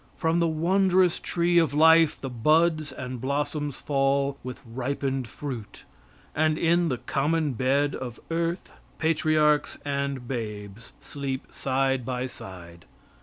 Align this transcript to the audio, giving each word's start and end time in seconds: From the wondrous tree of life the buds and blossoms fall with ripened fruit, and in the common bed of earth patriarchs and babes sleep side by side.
From 0.17 0.39
the 0.39 0.47
wondrous 0.47 1.19
tree 1.19 1.59
of 1.59 1.75
life 1.75 2.19
the 2.19 2.27
buds 2.31 2.91
and 2.91 3.21
blossoms 3.21 3.75
fall 3.75 4.35
with 4.43 4.59
ripened 4.65 5.27
fruit, 5.27 5.83
and 6.35 6.57
in 6.57 6.87
the 6.89 6.97
common 6.97 7.53
bed 7.53 7.93
of 7.93 8.19
earth 8.31 8.71
patriarchs 8.97 9.77
and 9.85 10.27
babes 10.27 10.93
sleep 10.99 11.53
side 11.53 12.03
by 12.03 12.25
side. 12.25 12.85